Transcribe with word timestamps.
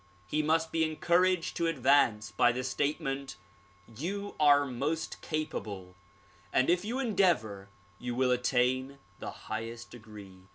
He 0.25 0.41
must 0.41 0.71
be 0.71 0.83
encouraged 0.83 1.55
to 1.57 1.67
advance, 1.67 2.31
by 2.31 2.51
the 2.51 2.63
statement 2.63 3.35
"You 3.85 4.33
are 4.39 4.65
most 4.65 5.21
capable 5.21 5.93
and 6.51 6.71
if 6.71 6.83
you 6.83 6.97
endeavor 6.97 7.69
you 7.99 8.15
will 8.15 8.31
attain 8.31 8.97
the 9.19 9.29
highest 9.45 9.91
degree." 9.91 10.47